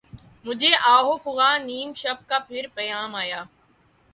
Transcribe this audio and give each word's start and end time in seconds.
مجھے 0.45 0.71
آہ 0.93 1.03
و 1.07 1.13
فغان 1.23 1.59
نیم 1.67 1.89
شب 1.95 2.17
کا 2.29 2.37
پھر 2.47 2.63
پیام 2.75 3.15
آیا 3.15 3.41